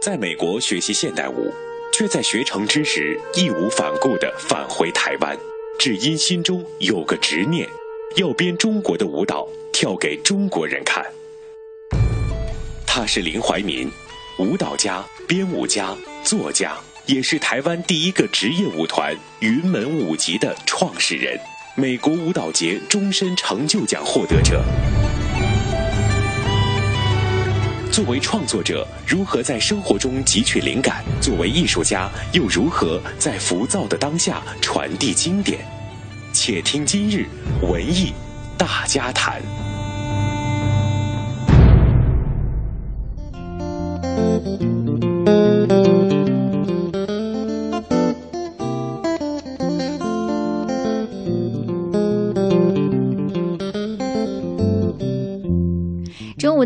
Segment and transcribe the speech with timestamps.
[0.00, 1.52] 在美国学习现代舞，
[1.92, 5.36] 却在学成之时义无反顾地返回台湾，
[5.78, 7.68] 只因心中有个执念，
[8.16, 11.04] 要编中国的舞蹈跳给中国人看。
[12.86, 13.92] 他是林怀民，
[14.38, 15.94] 舞蹈家、编舞家、
[16.24, 21.38] 作家，也是台湾第一个职业舞团云门舞集的创始人，
[21.74, 24.64] 美国舞蹈节终身成就奖获得者。
[28.00, 31.04] 作为创作者，如何在生活中汲取灵感？
[31.20, 35.58] 作为艺术家，又如何在浮躁的当下传递经典？
[36.32, 37.26] 且听今日
[37.60, 38.14] 文艺
[38.56, 39.42] 大家谈。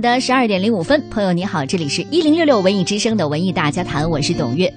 [0.05, 4.71] 的十二点零五分，朋友你好，这里是一零六六文艺之声的文艺大家谈，我是董月。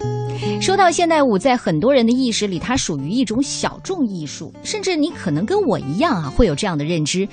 [0.61, 7.27] 说到现代舞，在很多人的意识里，它属于一种小众艺术，甚至你可能跟我一样啊，会有这样的认知。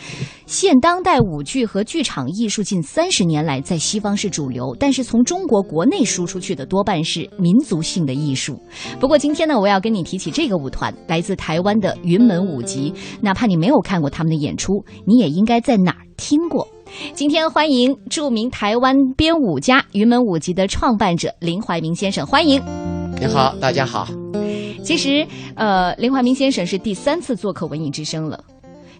[0.44, 8.60] 现当代舞剧和剧场艺术近三十年来在西方是主流，但是从中国国内输出去的多半是民族性的艺术。
[8.98, 16.66] 不过今天呢，我要跟你提起这个舞团，来自台湾的云门舞集，哪怕你没有看过他们的演出，你也应该在哪儿听过。
[17.14, 22.62] 今天欢迎著名台湾编舞家云门舞集的创办者林怀民先生，欢迎。
[23.20, 24.08] 你好，大家好。
[24.82, 28.42] 其实，呃，林怀民先生是第三次做客文艺之声了，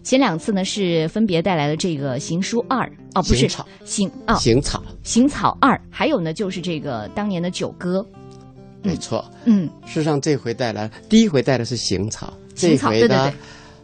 [0.03, 3.47] 前两次呢是分别带来了这个《行书二》哦，不是
[3.83, 4.35] 行草。
[4.35, 8.05] 行草，行草二，还有呢就是这个当年的九歌，
[8.81, 9.23] 没错。
[9.45, 13.31] 嗯，事实上，这回带来第一回带的是行草，这回呢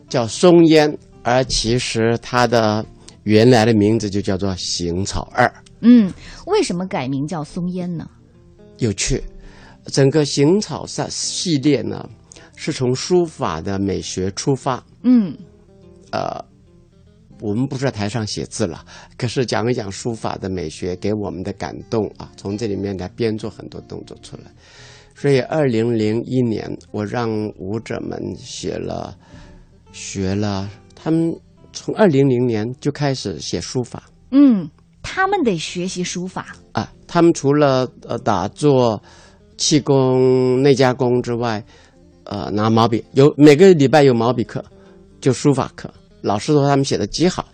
[0.09, 2.83] 叫松烟，而其实它的
[3.23, 6.11] 原来的名字就叫做行草二，嗯，
[6.47, 8.09] 为什么改名叫松烟呢？
[8.77, 9.23] 有趣。
[9.85, 12.07] 整个行草三系列呢，
[12.55, 14.83] 是从书法的美学出发。
[15.03, 15.35] 嗯
[16.11, 16.43] 呃，
[17.39, 18.85] 我们不是在台上写字了，
[19.17, 24.43] 可是讲一讲书法的美学给我们的感动啊，从这里面来编做很多动作出来。
[25.15, 29.17] 所以，二零零一年，我让舞者们写了
[29.91, 31.35] 学了，他们
[31.73, 34.69] 从二零零年就开始写书法嗯，
[35.01, 36.91] 他们得学习书法，啊。
[37.07, 39.01] 他们除了呃打坐、
[39.57, 41.61] 气功、内家功之外，
[42.23, 44.63] 呃拿毛笔，有每个礼拜有毛笔课，
[45.19, 45.93] 就书法课。
[46.21, 47.45] 老师说他们写的极好，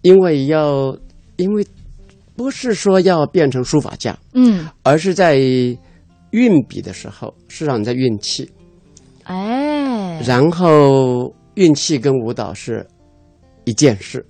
[0.00, 0.96] 因为要
[1.36, 1.66] 因为
[2.34, 5.36] 不是说要变成书法家，嗯，而是在
[6.30, 8.50] 运笔的时候是让你在运气，
[9.24, 12.86] 哎，然后运气跟舞蹈是
[13.64, 14.24] 一件事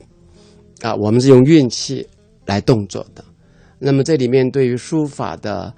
[0.80, 2.06] 啊，我们是用运气
[2.46, 3.24] 来动作的。
[3.78, 5.72] 那么这里面对于书法的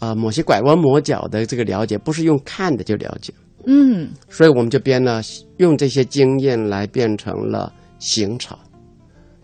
[0.00, 3.32] 呃某些拐弯抹角的这个了解，不是用看的就了解，
[3.66, 5.20] 嗯所以我们就编了
[5.58, 8.58] 用这些经验来变成了行草。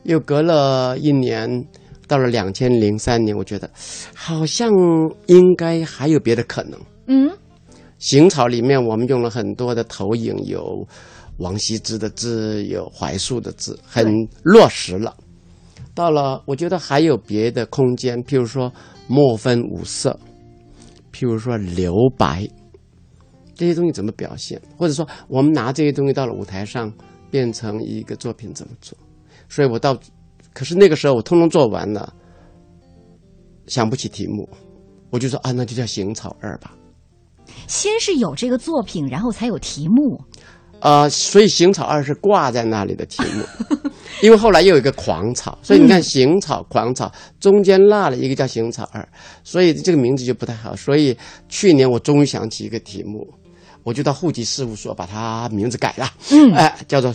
[0.05, 1.66] 又隔了一年，
[2.06, 3.69] 到了两千零三年，我觉得
[4.15, 4.71] 好像
[5.27, 6.78] 应该还有别的可能。
[7.09, 7.28] 嗯
[7.99, 10.87] 行草里面，我们用了很多的投影，有
[11.39, 14.07] 王羲之的字，有怀素的字，很
[14.43, 15.17] 落实了。
[15.95, 18.73] 到了，我觉得还有别的空间，譬如说
[19.07, 20.19] 墨分五色，
[21.13, 22.47] 譬如说留白，
[23.55, 24.61] 这些东西怎么表现？
[24.77, 26.93] 或者说，我们拿这些东西到了舞台上，
[27.31, 28.97] 变成一个作品怎么做？
[29.49, 29.99] 所以我到，
[30.53, 32.13] 可是那个时候我通通做完了，
[33.67, 34.49] 想不起题目，
[35.11, 36.75] 我就说啊，那就叫行草二吧。
[37.67, 40.21] 先是有这个作品，然后才有题目。
[40.81, 43.91] 呃，所以行草二是挂在那里的题目，
[44.23, 47.11] 因为后来又有一个狂草，所以你看行草、狂草
[47.41, 49.07] 中间落了一个叫行草二，
[49.43, 50.77] 所以这个名字就不太好。
[50.77, 51.17] 所以
[51.49, 53.27] 去年我终于想起一个题目，
[53.83, 56.53] 我就到户籍事务所把它名字改了，嗯。
[56.53, 57.13] 哎、叫做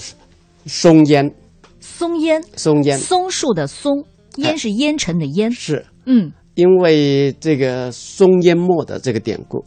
[0.65, 1.33] 松烟，
[1.79, 2.97] 松烟，松烟。
[2.97, 4.03] 松树的松，
[4.37, 4.57] 烟哎。
[4.57, 5.51] 是烟尘的烟。
[5.51, 5.85] 是。
[6.05, 6.31] 嗯。
[6.55, 9.63] 因为这个松烟墨的这个典故，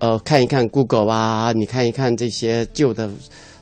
[0.00, 3.08] 呃，看一看 Google 啊，你看一看这些旧的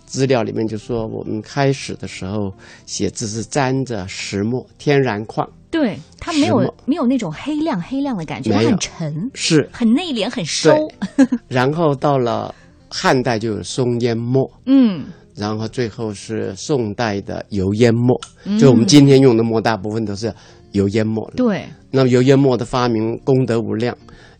[0.06, 2.52] 资料里面就说，我们开始的时候
[2.86, 10.72] 写字是沾着石墨，天然矿对，它没有没有那种黑亮黑亮的感觉，它很沉，是，很内敛，很收。
[11.46, 12.54] 然后到了
[12.88, 15.04] 汉代就有松烟墨，嗯
[15.34, 18.18] 然后最后是宋代的油烟墨，
[18.58, 20.32] 就我们今天用的墨大部分都是
[20.72, 21.30] 油烟墨。
[21.36, 23.96] 对，那么油烟墨的发明功德无量，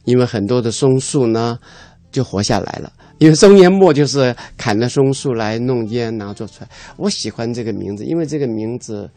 [0.07, 1.59] 因为很多的松树呢
[2.11, 2.93] 就活下来了。
[3.19, 6.71] 因为松烟墨就是砍了松树来弄烟，然后做出来。
[6.97, 9.11] 我喜欢这个名字，因为这个名字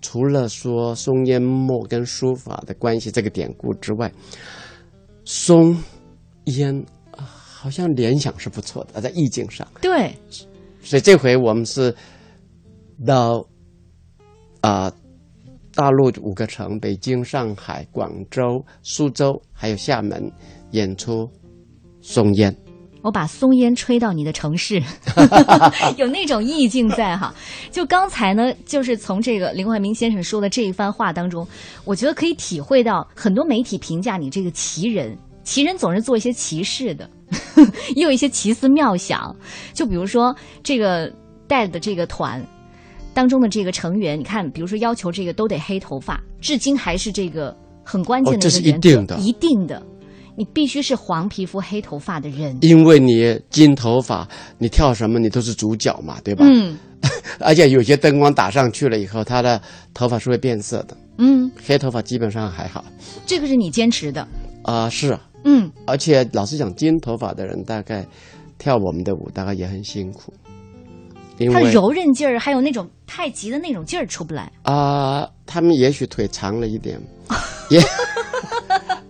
[0.00, 4.12] 除了说松烟墨跟书法的关系这个典故之外，
[5.24, 5.76] 松
[6.44, 9.66] 烟好像联想是不错的，在意境上。
[9.80, 10.14] 对，
[10.82, 11.92] 所以这回我们是
[13.04, 13.44] 到
[14.60, 14.92] 啊、
[15.74, 20.30] 大陆五个城：北京、上海、广州、苏州，还有厦门
[20.70, 21.28] 演出
[22.00, 22.54] 松烟。
[23.00, 24.82] 我把松烟吹到你的城市，
[25.96, 27.32] 有那种意境在哈。
[27.70, 31.46] 就刚才呢，就是从这个林怀民先生说的这一番话当中，
[31.84, 37.08] 我觉得可以体会到很多媒体评价你这个奇人，奇人总是做一些奇事的，
[37.94, 39.34] 也有一些奇思妙想。
[39.72, 40.34] 就比如说
[40.64, 41.10] 这个
[41.46, 42.44] 带的这个团
[43.14, 49.82] 当中的这个成员，你看，比如说要求这个都得黑头发，至今还是这个很关键的一个原则，一定的一定的，
[50.38, 52.56] 你必须是黄皮肤黑头发的人。
[52.60, 54.26] 因为你金头发，
[54.56, 56.46] 你跳什么你都是主角嘛，对吧？
[56.48, 56.78] 嗯
[57.40, 59.60] 而且有些灯光打上去了以后，他的
[59.92, 62.84] 头发是会变色的，嗯，黑头发基本上还好。
[63.26, 64.26] 这个是你坚持的。
[64.62, 68.06] 啊、是啊，嗯，而且老实讲，金头发的人大概
[68.58, 70.32] 跳我们的舞大概也很辛苦，
[71.38, 74.50] 因为他为柔韧劲儿，还有那种太极的那种劲儿出不来。
[74.62, 77.00] 啊、他们也许腿长了一点，
[77.70, 77.80] 也，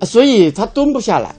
[0.03, 1.35] 所以他蹲不下来。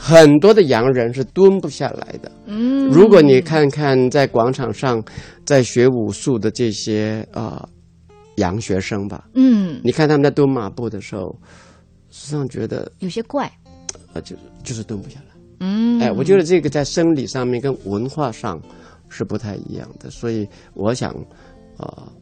[0.00, 2.30] 很多的洋人是蹲不下来的。
[2.46, 5.02] 嗯，如果你看看在广场上
[5.44, 7.68] 在学武术的这些啊、
[8.36, 11.36] 洋学生吧，嗯，你看他们在蹲马步的时候，
[12.10, 13.50] 实际上觉得有些怪。
[14.14, 15.34] 呃，就是就是蹲不下来。
[15.60, 18.62] 嗯，哎，我觉得这个在生理上面跟文化上
[19.08, 21.12] 是不太一样的，所以我想，
[21.78, 22.12] 呃，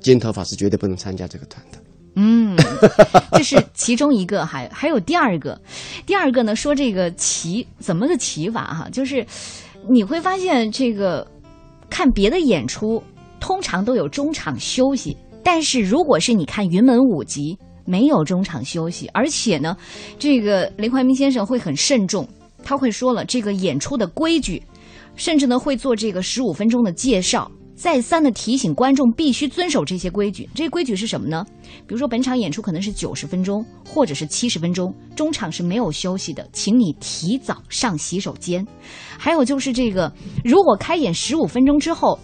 [0.00, 1.78] 金头发是绝对不能参加这个团的。
[2.16, 2.56] 嗯，
[3.32, 5.60] 这是其中一个，还还有第二个，
[6.06, 9.26] 第二个呢说这个骑怎么个骑法哈，就是
[9.90, 11.26] 你会发现这个
[11.90, 13.02] 看别的演出
[13.40, 19.76] 通常都有中场休息，但是如果是你看云门舞集，没有中场休息，而且呢，
[20.18, 22.26] 这个林怀民先生会很慎重，
[22.62, 24.62] 他会说了这个演出的规矩，
[25.16, 27.50] 甚至呢会做这个十五分钟的介绍。
[27.74, 30.48] 再三的提醒观众必须遵守这些规矩。
[30.54, 31.44] 这些规矩是什么呢？
[31.86, 38.66] 比如说本场演出可能是九十分钟，或者是七十分钟，中场是没有休息的，请你提早上洗手间。
[39.18, 40.12] 还有就是这个，
[40.44, 42.18] 如果开演十五分钟之后，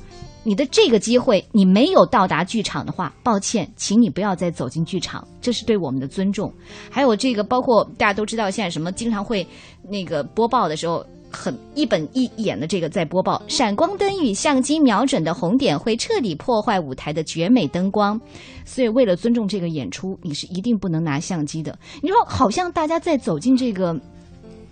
[0.44, 6.52] 你的这个机会你没有到达剧场的话，抱歉，请你不要再走进剧场，这是对我们的尊重。
[6.90, 9.46] 还有这个，包括大家都知道现在什么经常会
[9.90, 11.04] 那个播报的时候。
[11.30, 18.20] 很一本一眼的这个在播报，闪光灯与相机瞄准的红点会彻底破坏舞台的绝美灯光，
[18.64, 21.78] 所以为了尊重这个演出，你是一定不能拿相机的。
[22.02, 23.98] 你说，好像大家在走进这个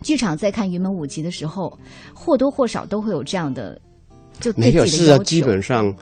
[0.02, 1.78] 剧场在看云门舞集的时候，
[2.12, 3.80] 或多或少都会有这样的，
[4.40, 5.18] 就对没有，是啊。
[5.18, 5.94] 基本上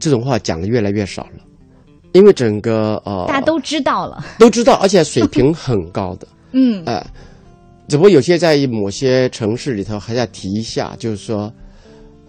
[0.00, 1.42] 这种话讲的越来越少了，
[2.12, 7.04] 因为整个呃大家都知道了，都知道，而且水平很高的， 嗯哎、
[7.88, 11.52] 只不过有些在某些城市里头还要提一下，就是说，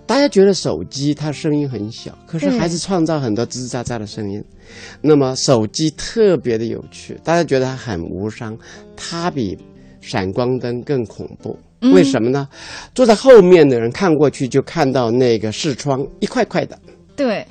[0.06, 4.44] 大家觉得手机它声音很小，可是还是创造很多吱吱喳喳的声音。
[5.02, 8.58] 那么手机特别的有趣，大家觉得它很无伤，
[8.96, 9.58] 它比
[10.02, 11.58] 闪光灯更恐怖。
[11.82, 12.48] 嗯为什么呢？
[12.96, 16.80] 坐在后面的人看过去就看到那个视窗一块块的，
[17.16, 17.46] 对，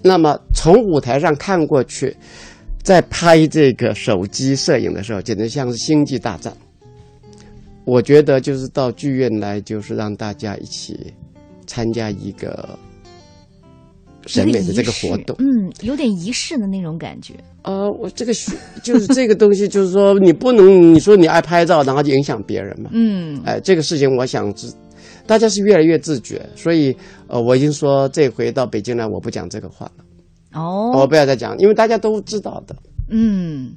[0.00, 2.16] 那么从舞台上看过去，
[2.84, 6.54] 在拍这个手机摄影的时候，简直像是星际大战。
[7.84, 11.12] 我觉得就是到剧院来，就是让大家一起
[11.66, 12.78] 参加一个
[14.26, 15.36] 审美的这个活动。
[15.38, 17.34] 嗯，有点仪式的那种感觉。
[17.62, 22.90] 呃，我这个学就是这个东西，就是说你不能你说你爱拍照，然后就影响别人嘛。
[22.92, 24.72] 嗯哎，这个事情我想知，
[25.26, 26.94] 大家是越来越自觉，所以
[27.26, 30.04] 呃，我已经说这回到北京来，我不讲这个话了，
[30.60, 32.74] 哦我哦，不要再讲，因为大家都知道的。
[33.10, 33.72] 嗯。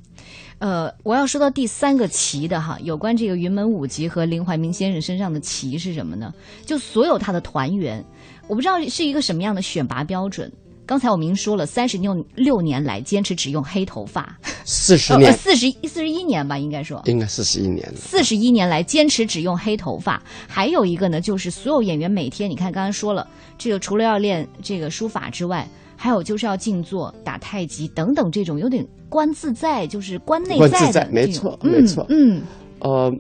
[0.59, 6.33] 呃，我要说到第三个奇的哈，有关这个云门舞集和林怀民先生身上的奇是什么呢？
[6.65, 8.03] 就所有他的团员，
[8.47, 10.51] 我不知道是一个什么样的选拔标准。
[10.85, 17.97] 刚才我明说了，三十六六年来坚持只用黑头发，四十年，四十四十一年吧，应该说应该四十一年了。
[17.97, 20.23] 四十一年来坚持只用黑头发。
[20.47, 32.05] 还有一个呢，就是所有演员每天，你看刚刚说了，这个除了要练这个书法之外，还有就是要静坐、打太极等等这种有点观自在，就是观内在没错嗯没错。
[32.09, 32.41] 嗯。
[32.79, 33.11] 呃，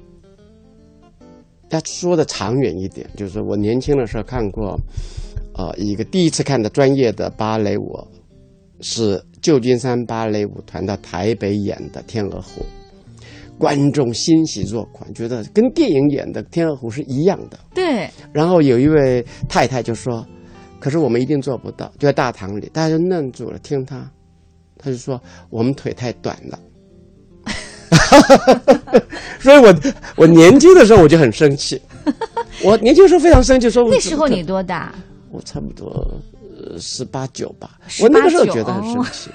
[1.69, 4.79] 要说的长远一点，就是说我年轻的时候看过，
[5.55, 7.97] 呃，一个第一次看的专业的芭蕾舞，
[8.79, 12.61] 是旧金山芭蕾舞团到台北演的《天鹅湖》，
[13.57, 17.57] 观众欣喜若狂，觉得跟电影演的《天鹅湖》是一样的。
[17.73, 20.23] 对，然后有一位太太就说
[20.79, 24.09] ：“可是我们一定做不到。”就在大堂里，大家就愣住了，听他
[24.77, 26.59] 他就说我们腿太短了。
[29.39, 29.75] 所以我
[30.15, 31.81] 我年轻的时候我就很生气，
[32.63, 34.93] 我年轻的时候非常生气，说 那时候你多大？
[35.31, 35.89] 我差不多
[36.57, 39.29] 呃十八九吧，我那个时候觉得很生气。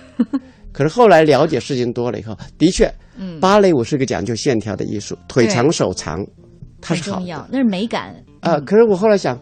[0.73, 6.27] 可是后来了解事情多了以后，的确，嗯，芭蕾舞是个讲究线条的艺术，腿长手长，
[6.81, 8.15] 它是好那是美感。
[8.41, 8.59] 啊。
[8.61, 9.39] 可是我后来想，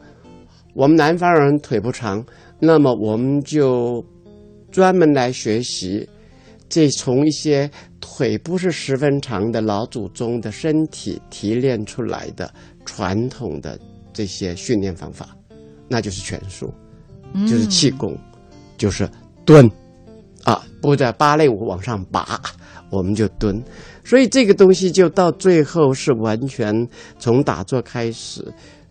[0.74, 2.24] 我们南方人腿不长，
[2.58, 4.04] 那么我们就
[4.70, 6.08] 专门来学习，
[6.68, 7.68] 这从一些
[8.00, 12.52] 腿不是十分长的老祖宗的身体提炼出来的
[12.84, 13.78] 传统的
[14.12, 15.36] 这些训练方法，
[15.88, 16.72] 那就是拳术，
[17.48, 18.16] 就是气功，
[18.78, 19.08] 就是
[19.44, 19.68] 蹲，
[20.44, 22.40] 啊，不在芭蕾舞往上拔，
[22.90, 23.60] 我们就蹲。
[24.04, 26.72] 所以这个东西就到最后是完全
[27.18, 28.44] 从打坐开始，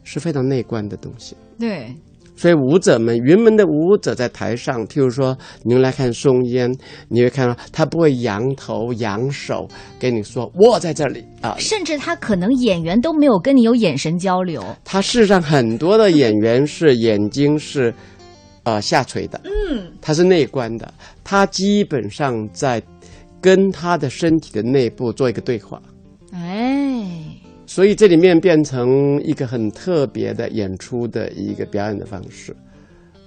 [0.03, 1.35] 是非常内观的东西。
[1.59, 1.93] 对，
[2.35, 6.73] 所以舞者们，云门的舞者在台上，譬如说您来看松烟，
[7.09, 9.67] 你会看到他不会扬头扬手
[9.99, 11.23] 跟你说我在这里。
[11.41, 14.63] 啊，甚至他可能演员都没有跟你有眼神交流。
[14.83, 17.93] 他事实上很多的演员是眼睛是，
[18.63, 22.81] 呃下垂的，嗯，他是内观的，他基本上在
[23.41, 25.81] 跟他的身体的内部做一个对话，
[26.33, 26.68] 哎，
[27.69, 32.51] 所以这里面变成一个很特别的演出的一个表演的方式。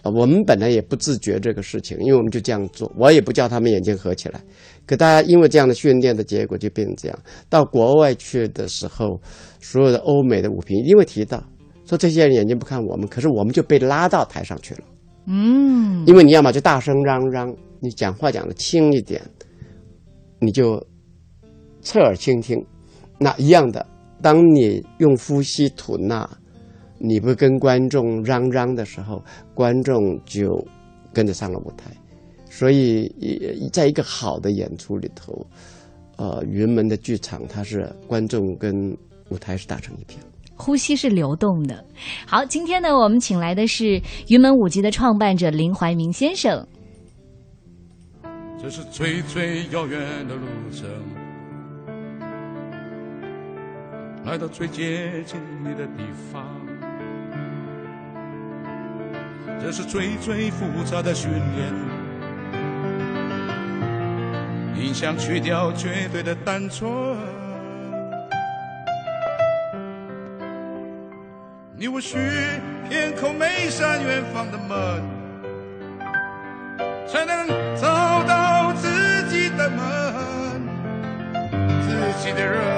[0.02, 4.40] 啊，我们本来也不自觉这个事情，因为我们就这样做，我也不叫他们眼睛合起来。
[4.84, 7.16] 可大家因为这样的训练的结果，就变成这样。
[7.48, 9.20] 到国外去的时候，
[9.60, 11.40] 所有的欧美的舞评一定会提到，
[11.84, 14.80] 说这些人眼睛不看我们，可是我们就被拉到台上去了。
[15.28, 19.22] 嗯，因为你要么就大声嚷嚷，你讲话讲的轻一点，
[20.40, 20.84] 你就
[21.80, 22.60] 侧耳倾听。
[23.20, 23.86] 那一样的，
[24.22, 26.28] 当你用呼吸吐纳，
[26.98, 29.22] 你不跟观众嚷嚷的时候，
[29.54, 30.48] 观众就
[31.12, 31.90] 跟着上了舞台。
[32.48, 35.46] 所以，也在一个好的演出里头，
[36.18, 38.72] 呃，云门的剧场，它是观众跟
[39.30, 40.20] 舞台是打成一片。
[40.54, 41.84] 呼吸是流动的。
[42.26, 46.64] 好，今天呢，我们请来的是云门舞集的创办者林怀民先生。
[48.62, 50.86] 这是最最遥远的路程，
[54.24, 56.44] 来到最接近你的地方。
[59.60, 61.72] 这是最最复杂的训练，
[64.74, 66.90] 你想去掉绝对的单纯。
[71.76, 72.16] 你我需
[72.88, 75.02] 偏叩每扇远方的门，
[77.08, 78.88] 才能找到自
[79.28, 80.62] 己的门，
[81.82, 82.71] 自己的人。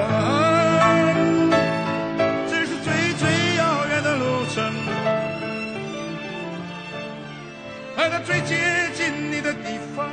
[8.25, 8.57] 最接
[8.95, 10.09] 近你的地方。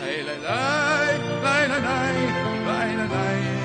[0.00, 0.58] 来来来
[1.42, 2.12] 来来来
[2.66, 3.57] 来来来。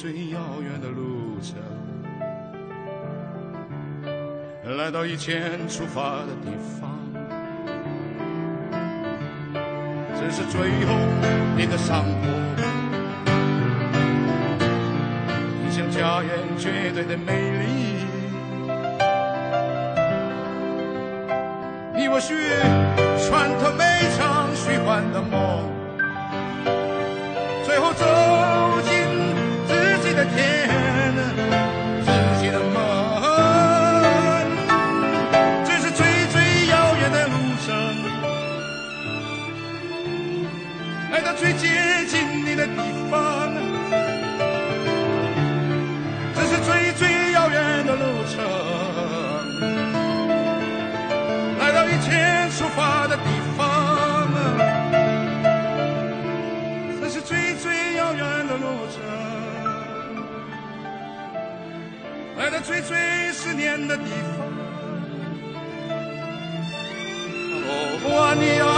[0.00, 1.56] 最遥远的路程。
[4.78, 6.90] 来到以前出发的地方，
[10.14, 10.96] 这是最后
[11.54, 12.30] 你的上坡，
[15.62, 17.66] 你想家园绝对的美丽，
[21.94, 22.32] 你我需
[23.28, 23.84] 穿透每
[24.16, 25.68] 场虚幻的梦，
[52.60, 53.22] 出发的地
[53.56, 54.28] 方。
[57.00, 59.00] 那是最最遥远的路程，
[62.36, 64.46] 来到最最思念的地方。
[67.66, 68.68] 哦，你啊，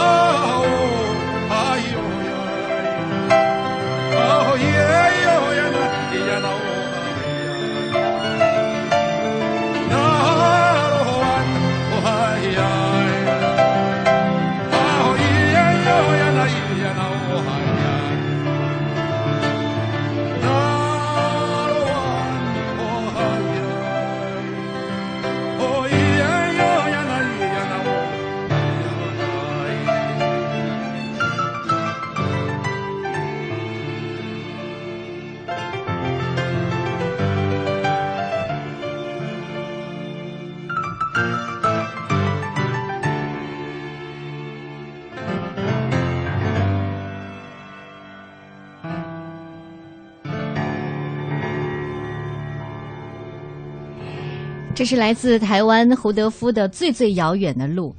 [54.83, 57.91] 这是来自台湾胡德夫的《最最遥远的路》。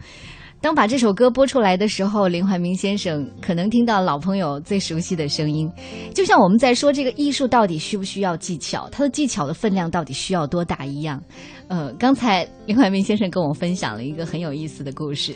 [0.60, 5.72] 当把这首歌播出来的时候，林怀民先生可能听到老朋友最熟悉的声音，
[6.14, 11.24] 就像我们在说这个艺术到底需不需要技巧，它的技巧的分量到底需要多大一样。
[11.70, 15.34] 呃，刚才林怀民先生跟我分享了一个很有意思的故事。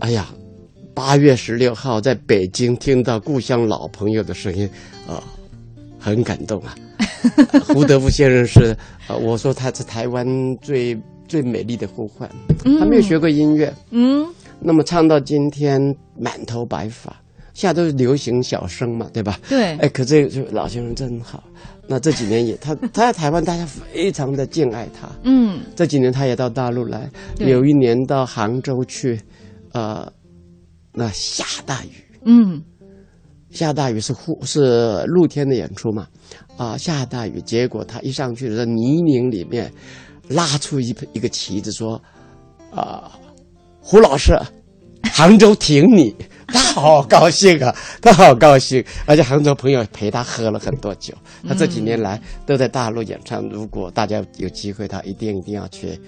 [0.00, 0.28] 哎呀，
[0.94, 4.68] 八月十六号在北京听到故乡老朋友的声音，
[5.08, 5.24] 啊、
[5.98, 6.74] 很感动啊。
[7.66, 8.76] 胡德夫先生是，
[9.08, 10.26] 呃，我说他是台湾
[10.60, 10.96] 最
[11.26, 12.28] 最美丽的呼唤。
[12.78, 14.26] 他没有学过音乐，嗯。
[14.60, 15.80] 那么唱到今天
[16.18, 17.14] 满头白发，
[17.52, 19.38] 现在都是流行小生嘛，对吧？
[19.48, 19.76] 对。
[19.78, 21.42] 哎，可这个老先生真好。
[21.86, 25.08] 那这几年也，他 他在台湾，大家非常的敬爱他。
[25.24, 25.60] 嗯。
[25.74, 29.20] 这几年他也到大陆来，有一年到杭州去，
[29.72, 30.10] 呃，
[30.92, 31.90] 那下大雨，
[32.24, 32.62] 嗯。
[33.50, 36.08] 下大雨是户是露天的演出嘛，
[36.56, 39.72] 啊、下大雨，结果他一上去的时候泥泞里面
[40.28, 42.00] 拉出一一个旗子说，
[42.70, 43.10] 啊、
[43.80, 44.40] 胡老师，
[45.12, 46.14] 杭州挺你，
[46.46, 51.12] 他好高兴啊， 他好高兴，而且杭州朋友陪他喝了很多酒，
[51.46, 55.98] 他这几年来都在大陆演唱，如果大家有机会，他一定一定要去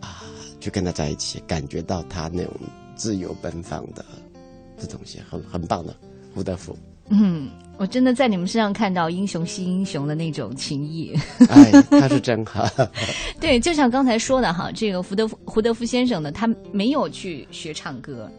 [0.00, 0.22] 啊，
[0.60, 2.52] 去跟他在一起，感觉到他那种
[2.96, 4.04] 自由奔放的
[4.78, 5.94] 这东西，很很棒的
[6.34, 6.76] 胡德夫。
[7.08, 7.50] 嗯，
[7.82, 11.12] 我真的在你们身上看到英雄惜英雄的那种情谊。
[11.50, 12.64] 哎，他是真好。
[13.40, 18.30] 对，就像刚才说的哈，这个胡德胡德夫先生呢，他没有去学唱歌，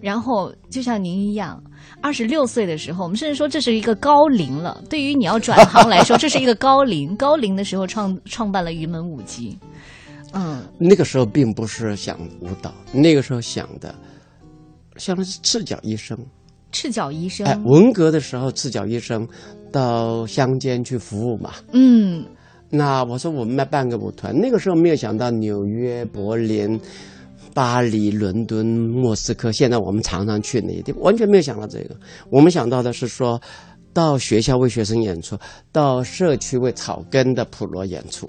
[0.00, 1.62] 然后就像您一样，
[2.00, 4.82] 二十六岁的时候，我们甚至说这是一个高龄了。
[4.88, 9.58] 对于你要转行来说，这是一个高龄，高龄的时候创创办了云门舞集。
[10.32, 13.94] 嗯那个时候并不是想舞蹈，那个时候想的，
[14.96, 16.18] 想的是赤脚医生。
[16.70, 19.26] 赤脚医生，哎，文革的时候，赤脚医生
[19.72, 21.52] 到乡间去服务嘛。
[21.72, 22.24] 嗯
[22.70, 26.78] 那我说我们来办个舞团，那个时候没有想到纽约、柏林、
[27.54, 31.96] 巴黎、伦敦、莫斯科，现在我们常常去那些地方，完全没有想到这个。
[32.28, 33.40] 我们想到的是说，
[33.94, 35.34] 到学校为学生演出，
[35.72, 38.28] 到社区为草根的普罗演出，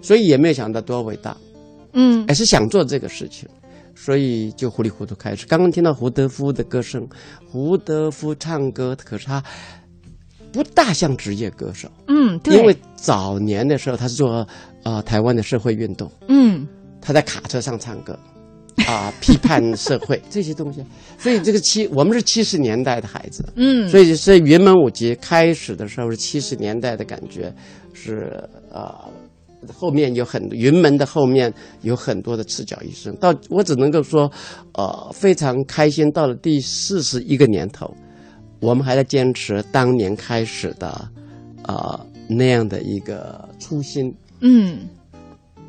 [0.00, 1.36] 所以也没有想到多伟大。
[1.94, 3.48] 嗯还是想做这个事情，
[3.94, 5.46] 所以就糊里糊涂开始。
[5.46, 7.06] 刚刚听到胡德夫的歌声，
[7.46, 9.42] 胡德夫唱歌，可是他
[10.52, 14.46] 不大像职业歌手，嗯，对，因为早年的时候他是做
[14.82, 16.66] 呃台湾的社会运动，嗯。
[17.00, 18.18] 他在卡车上唱歌。
[18.88, 20.84] 啊，批判社会 这些东西，
[21.16, 27.54] 所以这个七，我们是七十年代的孩子，嗯，所以是云门舞集开始的时候是七十年代的感觉，
[27.92, 28.32] 是
[28.72, 28.92] 呃，
[29.72, 33.14] 后面有很云门的后面有很多的赤脚医生。
[33.16, 34.30] 到我只能够说，
[34.72, 36.10] 呃，非常开心。
[36.12, 37.94] 到了第四十一个年头，
[38.60, 41.08] 我们还在坚持当年开始的，
[41.64, 44.14] 呃那样的一个初心。
[44.40, 44.88] 嗯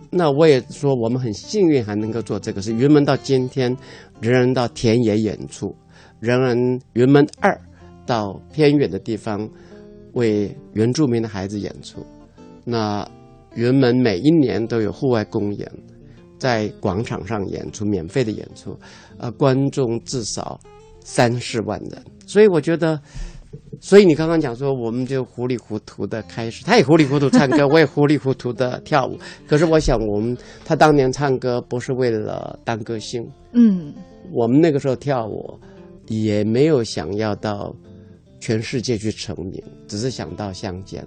[0.10, 2.72] 那我也说，我们很幸运还能够做这个事。
[2.74, 3.76] 云门到今天，
[4.22, 5.76] 仍然到田野演出，
[6.22, 6.58] 仍然
[6.94, 7.60] 云门二
[8.06, 9.50] 到偏远的地方
[10.14, 12.06] 为原住民的孩子演出。
[12.64, 13.06] 那
[13.56, 15.70] 云门每一年都有户外公演，
[16.38, 18.78] 在广场上演出，免费的演出，
[19.18, 20.60] 呃，观众至少
[21.00, 22.02] 三四万人。
[22.26, 23.00] 所以我觉得。
[23.80, 29.18] 所以你刚刚讲说，我们就糊里糊涂的开始，他也糊里糊涂唱歌，我也糊里糊涂的跳舞。
[29.48, 33.94] 可是我想，我们他当年唱歌不是为了当歌星，嗯
[34.34, 35.58] 我们那个时候跳舞
[36.08, 37.74] 也没有想要到
[38.46, 41.04] 全世界去成名，只是想到乡间。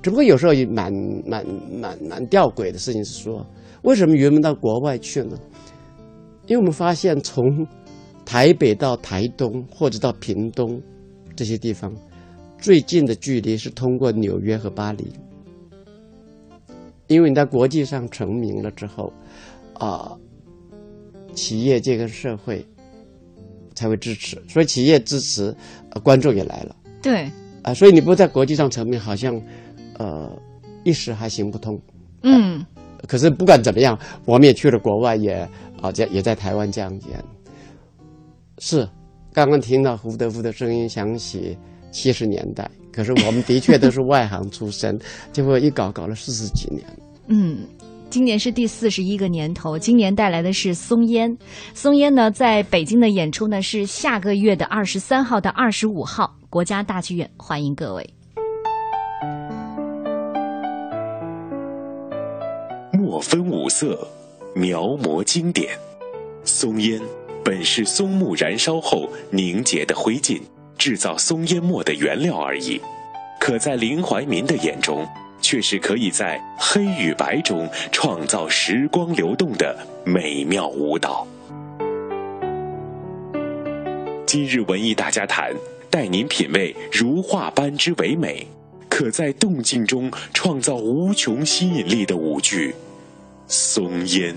[0.00, 0.92] 只不过有时候也蛮
[1.26, 3.44] 蛮蛮蛮吊诡的事情是说，
[3.82, 5.36] 为什么云门到国外去呢？
[6.46, 7.66] 因为我们发现从
[8.24, 10.80] 台北到台东或者到屏东
[11.34, 11.92] 这些地方，
[12.56, 15.12] 最近的距离是通过纽约和巴黎。
[17.08, 19.12] 因为你在国际上成名了之后，
[19.74, 20.16] 啊、
[21.34, 22.64] 企业界跟社会
[23.76, 25.54] 才会支持，所以企业支持，
[25.90, 27.30] 呃，观众也来了对，
[27.62, 29.40] 啊、所以你不在国际上层面，好像
[29.98, 30.28] 呃
[30.82, 31.80] 一时还行不通。
[32.22, 32.64] 嗯
[33.06, 35.48] 可是不管怎么样，我们也去了国外也，
[35.80, 37.22] 啊在也在台湾这样演。
[38.58, 38.88] 是，
[39.32, 41.56] 刚刚听到胡德夫的声音响起
[41.92, 44.98] 七十年代，可是我们的确都是外行出身，
[45.32, 46.84] 结果一搞搞了四十几年。
[47.28, 47.58] 嗯。
[48.08, 51.36] 今年是第四十一个年头，今年带来的是松烟。
[51.74, 58.08] 松烟呢，在北京的演出呢是下个月的二十三号到二十五号，国家大剧院，欢迎各位。
[62.92, 64.08] 墨分五色，
[64.54, 65.76] 描摹经典。
[66.44, 67.00] 松烟
[67.44, 70.40] 本是松木燃烧后凝结的灰烬，
[70.78, 72.80] 制造松烟墨的原料而已。
[73.38, 75.06] 可在林怀民的眼中，
[75.46, 81.24] 却是可以在黑与白中创造时光流动的美妙舞蹈。
[84.26, 85.54] 今日文艺大家谈，
[85.88, 88.44] 带您品味如画般之唯美，
[88.88, 92.70] 可在动静中创造无穷吸引力的舞剧
[93.46, 94.34] 《松烟》。